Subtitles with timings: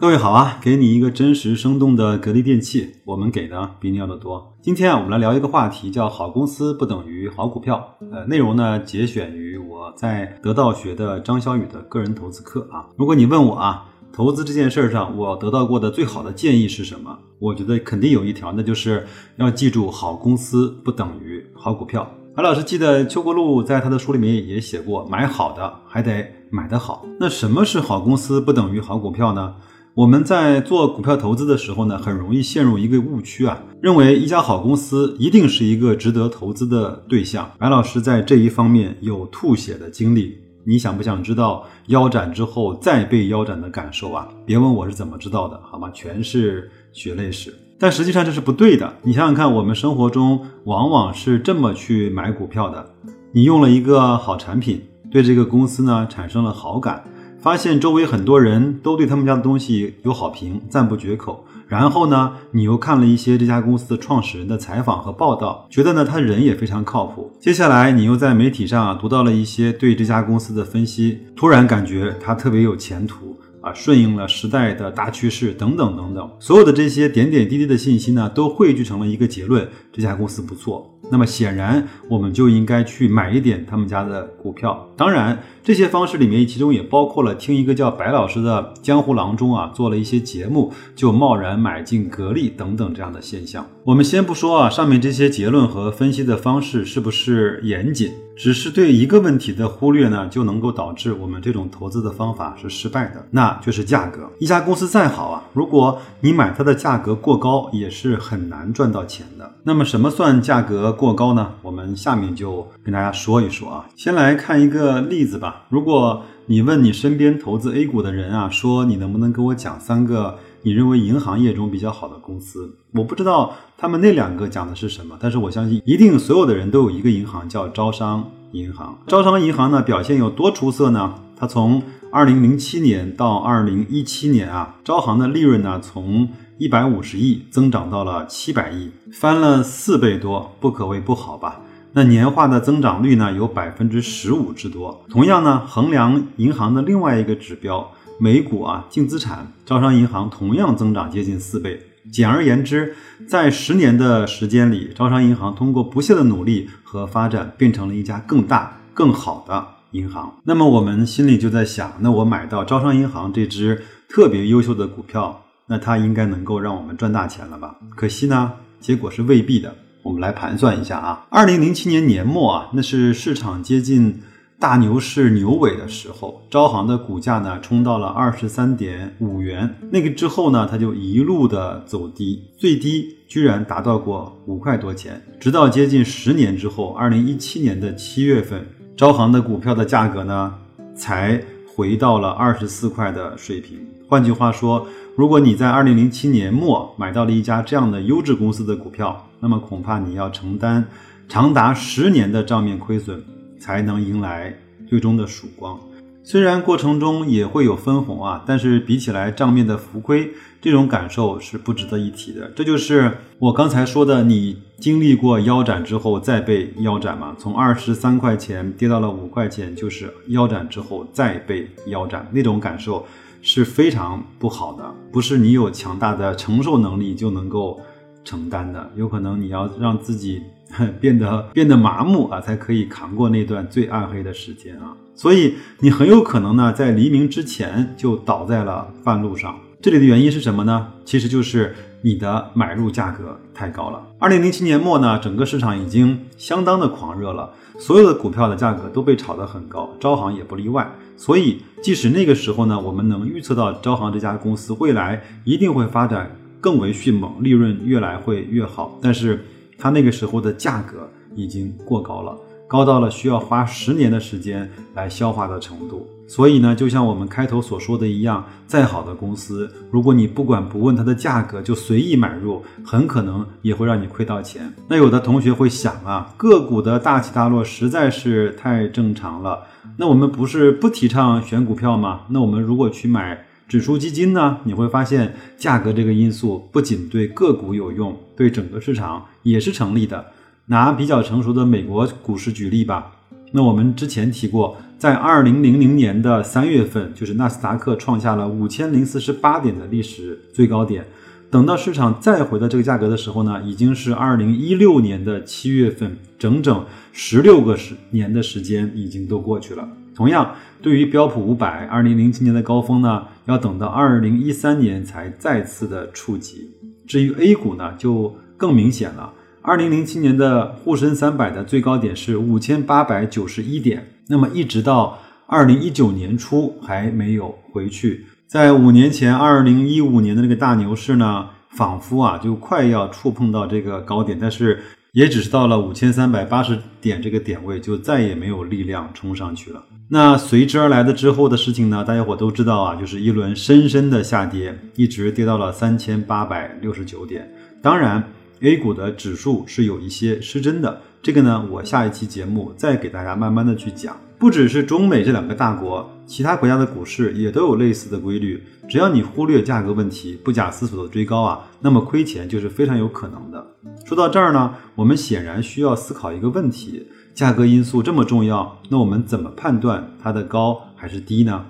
[0.00, 4.56] 各位好啊，给你一个真实生动的格力电器，我们给的比你要的多。
[4.62, 7.96] 今天啊，我们来聊一个话题，叫好公司不等于好股票。
[8.12, 12.86] 呃，内容呢节选于我在得道学的张小雨的个人投资课啊。
[12.96, 17.18] 如果你问我啊，投资这件事儿上我得到过的最好的建议是什么？
[17.40, 22.08] 我觉得肯定有一条，那就是要记住，好公司不等于好股票。
[22.36, 27.04] 韩老师记得邱国禄在他的书里面也写过，买好的还得买得好。
[27.18, 29.56] 那什么是好公司不等于好股票呢？
[29.98, 37.50] 我们在做股票投资的时候呢，很容易陷入一个误区啊，认为一家好公司一定是一个值得投资的对象。
[37.58, 44.28] 白老师在这一方面有吐血的经历，你想不想知道腰斩之后再被腰斩的感受啊？
[44.46, 45.90] 别问我是怎么知道的，好吗？
[45.92, 47.52] 全是血泪史。
[47.76, 48.94] 但实际上这是不对的。
[49.02, 52.88] 你想想看，我们生活中往往是这么去买股票的：
[53.32, 57.02] 你用了一个好产品，对这个公司呢产生了好感。
[57.40, 61.44] 发现周围很多人都对他们家的东西有好评，赞不绝口。
[61.68, 67.30] 然后呢，你又看了一些这家公司的创始人的采访和报道，觉得呢他人也非常靠谱。
[67.38, 76.30] 接下来你又在媒体上啊读到了一些对这家公司的分析，突然感觉他特别有前途啊，顺应了时代的大趋势等等等等。
[76.38, 80.94] 所有的这些点点滴滴的信息呢，都汇聚成了一个结论：这家公司不错。
[81.10, 84.88] 那么显然，我们就应该去买一点他们家的股票。
[84.96, 93.66] 当然，这些方式里面，其中也包括了听一个叫白老师的江湖郎中啊，做了一些节目，就贸然买进格力等等这样的现象。
[93.84, 104.30] 我们先不说啊，上面这些结论和分析的方式是不是严谨，只是对一个问题的忽略呢，就能够导致我们这种投资的方法是失败的，那就是价格。
[104.38, 109.52] 一家公司再好啊，如果你买它的价格过高，也是很难赚到钱的。
[109.64, 110.92] 那么，什么算价格？
[110.92, 111.54] 过高呢？
[111.62, 113.86] 我们下面就跟大家说一说啊。
[113.96, 115.66] 先来看一个例子吧。
[115.68, 120.38] 如果你问你身边投资 A 股的人啊，说你能不能给我讲三个
[120.68, 122.76] 你认为银行业中比较好的公司？
[122.92, 128.98] 我不知道他们那两个讲的是什么，但是我相信一定所有的人都有一个银行叫招商银行。
[129.06, 131.14] 招商银行呢表现有多出色呢？
[131.38, 141.62] 它从二零零七年到二零一七年啊，招行的利润呢从一百五十亿增长到了七百亿，翻了四倍多，不可谓不好吧？
[141.94, 145.02] 那年化的增长率呢，有百分之十五之多。
[145.08, 151.80] 同样呢，衡量银行的另外一个指标，美股啊净资产，招商银行同样增长接近四倍。
[152.12, 152.94] 简而言之，
[153.28, 160.34] 在十年的时间里，招商银行通过不懈的努力和发展，变成了一家更大、更好的银行。
[160.44, 165.44] 那么我们心里就在想，那我买到招商银行这只特别优秀的股票。
[165.70, 167.76] 那它应该能够让我们赚大钱了吧？
[167.94, 169.74] 可惜呢，结果是未必的。
[170.02, 174.22] 我们来盘算一下啊，二零零七年年末啊，那是市场接近
[174.60, 179.72] 大牛市牛尾的时候，招行的股价呢冲到了二十三点五元。
[179.92, 185.22] 那个之后呢，它就一路的走低，最低居然达到过五块多钱。
[185.38, 190.52] 直到接近十年之后，二零一七年的七月份，招行的股票的价格呢
[190.92, 191.40] 才
[191.72, 193.78] 回到了二十四块的水平。
[194.08, 200.84] 换句话说，如果你在二零零七年末买到了一家这样的优质公司的股票，那么恐怕你要承担
[201.28, 203.22] 长达十年的账面亏损，
[203.58, 205.78] 才能迎来最终的曙光。
[206.22, 210.30] 虽然过程中也会有分红啊，但是比起来账面的浮亏，
[210.60, 212.50] 这种感受是不值得一提的。
[212.54, 217.34] 这就是我刚才说的，你经历过腰斩之后再被腰斩嘛？
[217.38, 223.04] 从二十三块钱跌到了五块钱，就是腰斩之后再被腰斩，那种感受。
[223.40, 227.80] 是非常不好的，不是你有强大的承受能力就能够
[228.24, 230.42] 承担的，有可能你要让自己
[231.00, 234.96] 变得变得麻木啊，才可以扛过那段最暗黑的时间啊。
[235.14, 239.58] 所以你很有可能呢，在黎明之前就倒在了半路上。
[239.80, 240.88] 这里的原因是什么呢？
[241.04, 244.02] 其实就是你的买入价格太高了。
[244.18, 250.90] 二零零七年末呢，整个市场已经相当的狂热了，所有的股票的价格都被炒得很高，招行也不例外。
[251.16, 259.44] 所以，即使那个时候呢，我们能预测到招行这家公司未来一定会发展更为迅猛，利润越来会越好，但是
[259.78, 262.36] 它那个时候的价格已经过高了。
[262.66, 266.06] 高到了需要花十年的时间来消化的程度。
[266.26, 274.70] 所以呢，就像我们开头所说的一样，再好的公司，如果你不管不问它的价格就随意买入，很可能也会让你亏到钱。
[274.86, 279.60] 那有的同学会想啊，个股的大起大落实在是太正常了。
[279.96, 282.20] 那我们不是不提倡选股票吗？
[282.28, 284.60] 那我们如果去买指数基金呢？
[284.64, 290.24] 你会发现价格这个因素不仅对个股有用，对整个市场也是成立的。
[290.66, 293.12] 拿比较成熟的美国股市举例吧。
[293.52, 301.06] 那我们之前提过，在二零零零年的三月份，就是纳斯达克创下了五千零四十八点的历史最高点。
[301.50, 309.88] 等到市场再回到这个价格的时候呢，已经是二零一六年的七月份，整整十六个十年的时间已经都过去了。
[310.18, 316.68] 同样，对于标普五百，二零零七年的高峰呢，要等到二零一三年才再次的触及。
[317.06, 319.32] 至于 A 股呢，就更明显了。
[319.62, 328.26] 二零零七年的沪深三百的最高点是五千八百九十一点，那么一直到二零一九年初还没有回去。
[328.48, 334.82] 在五年前，二零一五年的那个大牛市呢，仿佛啊就快要触碰到这个高点，但是
[335.18, 339.84] 也只是到了五千三百八十点这个点位，就再也没有力量冲上去了。
[340.10, 347.52] 那随之而来的之后的事情呢，大家伙都知道啊，就是一轮深深的下跌，一直跌到了三千八百六十九点。
[347.82, 348.22] 当然。
[348.60, 354.16] A 股的指数是有一些失真的，这个呢，我下一期节目再给大家慢慢的去讲。
[354.38, 358.62] 不只是中美这两个大国，其他国家的股市也都有类似的规律。
[358.88, 363.66] 只要你忽略价格问题，不假思索的追高啊，那么亏钱就是非常有可能的。
[364.04, 371.66] 说到这儿呢，我们显然需要思考一个问题：价格因素这么重要，那我们怎么判断它的高还是低呢？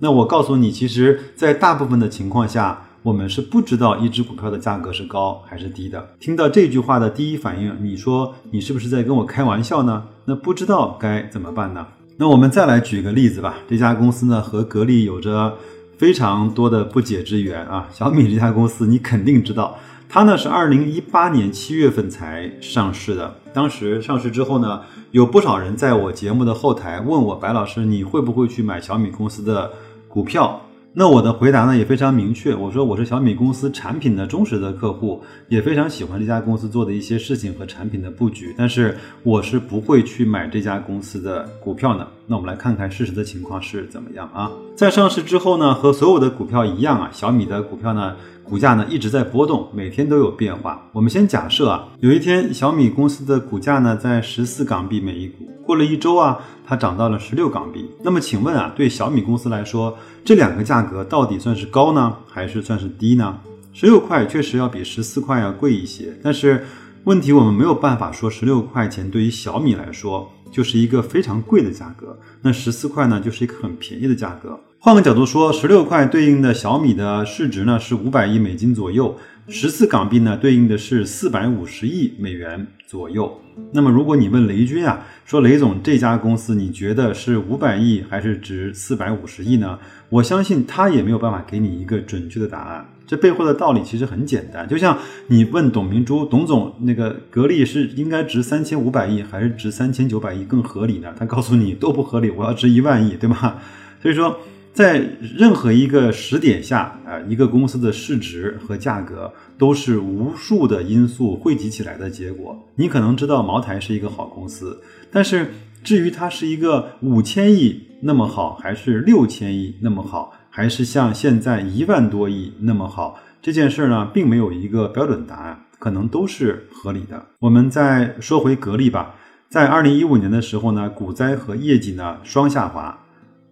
[0.00, 2.88] 那我告诉你，其实，在大部分的情况下。
[3.02, 6.10] 我们是不知道一只股票的价格是高还是低的。
[6.20, 10.04] 听到这句话的第一反应，你说你是不是在跟我开玩笑呢？
[10.26, 11.84] 那不知道该怎么办呢？
[12.18, 13.56] 那我们再来举个例子吧。
[13.68, 15.56] 这家公司呢和格力有着
[15.98, 17.88] 非常多的不解之缘啊。
[17.90, 19.76] 小米这家公司你肯定知道，
[20.08, 23.34] 它呢是二零一八年七月份才上市的。
[23.52, 29.72] 当时上市之后呢，有不少人在我节目的后台问我，白老师你会不会去买小米公司的
[30.06, 30.60] 股票？
[30.94, 42.06] 那我的回答呢也非常明确，我说我是小米公司产品的忠实的客户，也非常喜欢这家公司做的一些事情和产品的布局，但是我是不会去买这家公司的股票的。
[42.26, 44.50] 那我们来看看事实的情况是怎么样啊？
[44.76, 48.14] 在上市之后呢，和所有的股票一样啊，小米的股票呢。
[48.44, 50.88] 股价呢一直在波动，每天都有变化。
[50.92, 57.88] 我们先假设啊，有一天小米公司的股价呢在十四港币每一股，过了一周啊，它涨到了十六港币。
[58.02, 63.38] 那么请问啊，对小米公司来说，这两个价格到底算是高呢，还是算是低呢？
[63.72, 66.64] 十六块确实要比十四块要贵一些，但是
[67.04, 74.60] 问题我们没有办法说十六块钱对于小米来说就是一个非常贵的价格，那十四块呢就是一个很便宜的价格。
[74.84, 83.40] 换个角度说，十六块对应的小米的市值呢是五百亿美金左右，十四港币呢对应的是四百五十亿美元左右。
[83.70, 89.78] 那么如果你问雷军啊，说雷总这家公司你觉得是五百亿还是值四百五十亿呢？
[90.08, 92.84] 我相信他也没有办法给你一个准确的答案。
[93.06, 101.14] 这背后的道理其实很简单，就像你问董明珠，董总那个格力是应该值三千五百亿还是值三千九百亿更合理呢？
[101.16, 103.62] 他告诉你都不合理，我要值一万亿，对吧？
[104.02, 104.40] 所以说。
[104.72, 112.58] 在任何一个时点下，啊，一个公司的市值和价格都是无数的因素汇集起来的结果。
[112.76, 114.80] 你可能知道茅台是一个好公司，
[115.10, 115.52] 但是
[115.84, 127.22] 至于它是一个五千亿那么好，还是六千亿那么好，还是像现在一万多亿那么好，这件事呢，并没有一个标准答案，可能都是合理的。
[127.40, 129.16] 我们再说回格力吧，
[129.50, 132.98] 在二零一五年的时候呢，股灾和业绩呢双下滑。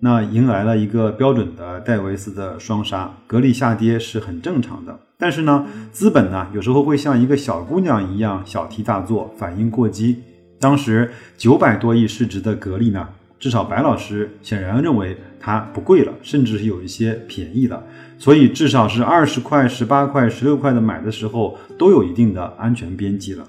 [0.02, 4.98] 那迎来了一个标准的戴维斯的双杀，格力下跌是很正常的。
[5.18, 10.16] 但是呢，资本呢有时候会像一个小姑娘一样小题大做，反应过激。
[10.58, 13.06] 当时九百多亿市值的格力呢，
[13.38, 17.82] 至少白老师显然认为它不贵了，甚至是有一些便宜了。
[18.16, 23.44] 所以至少是二十块、十八块、十六块的买的时候，都有一定的安全边际了。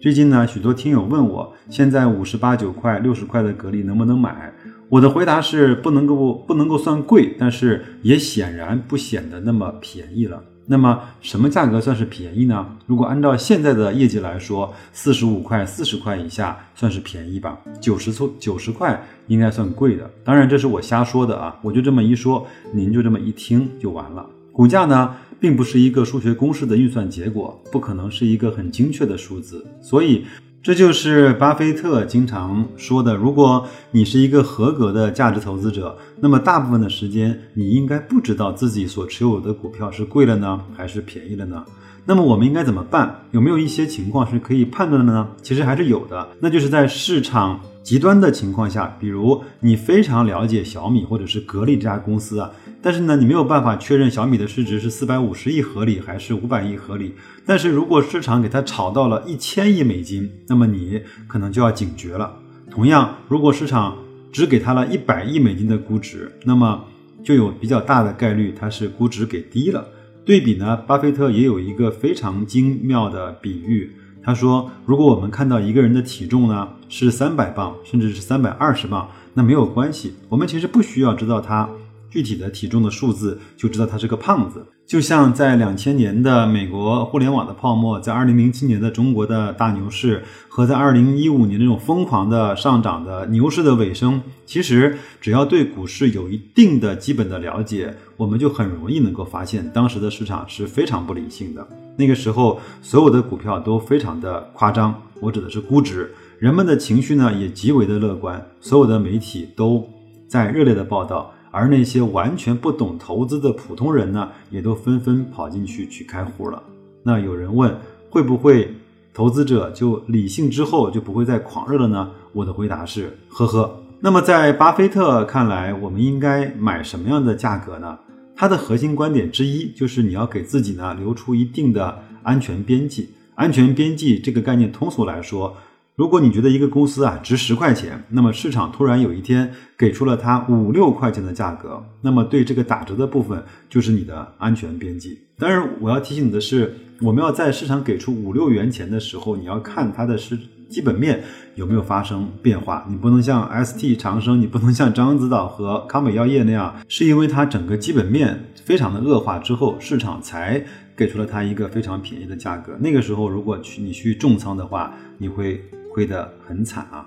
[0.00, 4.52] 最近呢，许多听友问我，现在五十八九块、六十块的格力能不能买？
[4.88, 10.42] 我的回答是不能够不能够算贵，但是也显然不显得那么便宜了。
[10.70, 12.76] 那么什么价格算是便宜呢？
[12.86, 17.58] 如果按照现在的业绩来说，四十五块、四十块以下算是便宜吧？
[17.80, 20.10] 九十错九十块应该算贵的。
[20.22, 24.26] 当然这是我瞎说的啊，我就这么一说，您就这么一听就完了。
[24.52, 30.26] 股价呢，并不是一个数学公式的运算结果，不可能是一个很精确的数字，所以
[30.60, 41.64] 这就是巴菲特经常说的：如果你是一个合格的价值投资者，那么大部分的时间你应该不知道自己所持有的股票是贵了呢，还是便宜了呢？
[42.08, 43.22] 那么我们应该怎么办？
[43.32, 45.28] 有没有一些情况是可以判断的呢？
[45.42, 52.50] 其实还是有的，那就是在市场极端的情况下，比如你非常了解小米或者是格力这家公司啊，
[52.80, 57.14] 但是呢，你没有办法确认小米的市值是四百五十亿合理还是五百亿合理。
[57.44, 62.34] 但是如果市场给它炒到了一千亿美金，那么你可能就要警觉了。
[62.70, 63.94] 同样，如果市场
[64.32, 66.82] 只给它了一百亿美金的估值，那么
[67.22, 69.86] 就有比较大的概率它是估值给低了。
[70.28, 73.90] 对比呢，巴菲特也有一个非常精妙的比喻。
[74.22, 81.66] 他说，如果我们看到一个人的体重呢是三百磅，甚至是三百二十磅，那没有关系，我们其实不需要知道他。
[82.10, 101.68] 具体的体重的数字就知道他是个胖子，就像在两千年的美国互联网的泡沫，在二零零七年的中国的大牛市和在二零一五年那种疯狂的上涨的牛市的尾声，其实只要对股市有一定的基本的了解，我们就很容易能够发现当时的市场是非常不理性的。
[101.98, 109.86] 那个时候所有的股票都非常的夸张，我指的是估值，人们的情绪呢也极为的乐观，所有的媒体都
[110.26, 111.34] 在热烈的报道。
[111.58, 116.62] 而那些完全不懂投资的普通人呢，也都纷纷跑进去去开户了。
[117.02, 117.76] 那有人问，
[118.08, 118.72] 会不会
[119.12, 122.10] 投资者就理性之后就不会再狂热了呢？
[122.32, 123.82] 我的回答是，呵呵。
[123.98, 127.98] 那么在巴菲特看来，我们应该买什么样的价格呢？
[128.36, 133.08] 他的核心观点之一就是你要给自己呢留出一定的安全边际。
[133.34, 135.56] 安全边际这个概念，通俗来说。
[135.98, 145.18] 如果你觉得一个公司啊值十块钱，那么市场突然有一天给出了它五六块钱的价格，那么对这个打折的部分就是你的安全边际。
[145.36, 150.38] 当然，我要提醒你的是，我们要在市场给出五六元钱的时候，你要看它的是
[150.68, 151.24] 基本面
[151.56, 152.86] 有没有发生变化。
[152.88, 160.64] 你不能像 ST 长生，你不能像獐子岛和康美药业那样，是因为它整个基本面非常的恶化之后，市场才
[160.94, 162.76] 给出了它一个非常便宜的价格。
[162.78, 165.60] 那个时候，如果去你去重仓的话，你会。
[165.98, 167.04] 亏得很惨啊！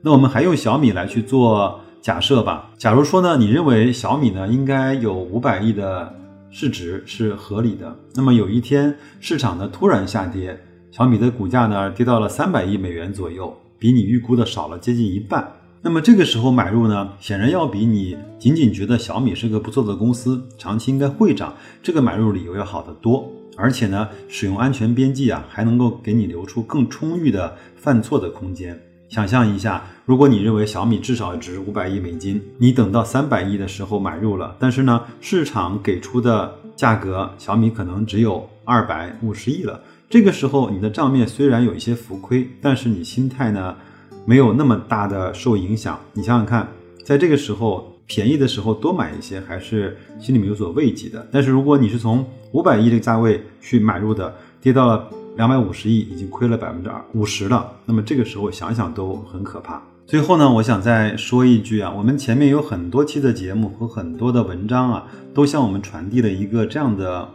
[0.00, 2.70] 那我们还用小米来去做假设吧。
[2.78, 6.10] 假如说呢，你认为小米呢应该有五百亿的
[6.48, 10.58] 市值是合理的，那么有一天市场呢突然下跌，
[10.90, 15.46] 小米的股价呢跌到了三百亿美元左右，比你预估的少了接近一半。
[15.82, 23.30] 那么这个时候买入呢，显然要比你仅仅觉得小米是个不错的公司，长期应该会涨，这个买入理由要好得多。
[23.56, 28.80] 而且呢，使用安全边际啊，还能够给你留出更充裕的犯错的空间。
[29.08, 39.80] 想象一下，如果你认为小米至少值五百亿美金，你等到三百亿的时候买入了，但是呢，市场给出的价格，小米可能只有二百五十亿了。
[40.08, 43.76] 这个时候，你的账面虽然有一些浮亏，但是你心态呢，
[44.24, 45.98] 没有那么大的受影响。
[46.12, 46.68] 你想想看，
[47.04, 47.96] 在这个时候。
[48.10, 51.24] 便宜的时候多买一些，还是心里面有所慰藉的。
[51.30, 59.80] 但是如果你是从五百亿这个价位去买入的，跌到了两百五十亿，已经亏了百分之二五十了，那么这个时候想想都很可怕。
[60.08, 67.28] 最后呢，我想再说一句啊，我们前面有很多期的节目和很多的文章啊，都向我们传递了一个这样的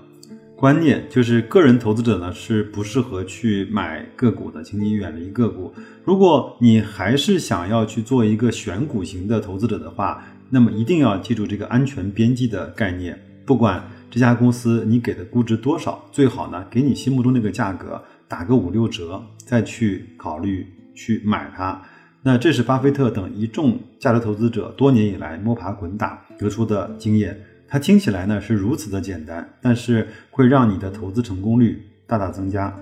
[0.58, 5.74] 观念，就是个人投资者呢是不适合去买个股的，请你远离个股。
[6.04, 21.82] 如果你还是想要去做一个选股型的投资者的话，那么一定要记住这个安全边际的概念，不管这家公司你给的估值多少，最好呢给你心目中那个价格打个五六折，再去考虑去买它。
[22.24, 27.40] 那这是巴菲特等一众价值投资者多年以来摸爬滚打得出的经验。
[27.68, 32.76] 它听起来呢是如此的简单，但是会让你的投资成功率大大增加。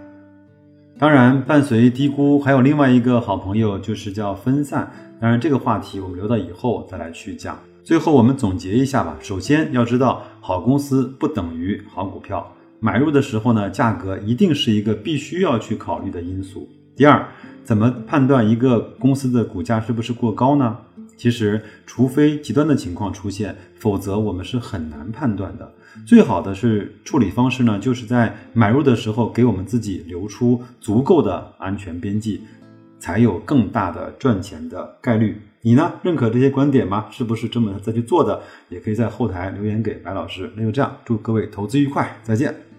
[0.98, 4.90] 当然，伴随低估还有另外一个好朋友，就是叫分散。
[5.20, 7.60] 当然，这个话题我们留到以后再来去讲。
[7.84, 9.18] 最后，我们总结一下吧。
[9.20, 12.56] 首先要知道，好公司不等于好股票。
[12.80, 16.70] 买入的时候呢，价格一定是一个必须要去考虑的因素。
[16.96, 17.28] 第二，
[17.64, 20.78] 怎么判断一个公司的股价是不是过高呢？
[21.18, 25.72] 其实，除非极端的情况出现，否则我们是很难判断的。
[26.06, 32.42] 最好的是处理方式呢，就是在买入的时候给我们自己留出足够的安全边际。
[33.00, 35.38] 才有更大的赚钱的概率。
[35.60, 35.92] 你呢？
[36.04, 37.08] 认可这些观点吗？
[37.12, 38.42] 是不是这么再去做的？
[38.70, 40.50] 也可以在后台留言给白老师。
[40.56, 42.73] 那就这样，祝各位投资愉快，再见。